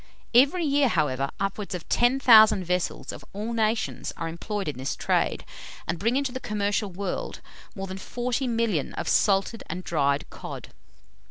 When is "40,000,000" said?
7.99-8.95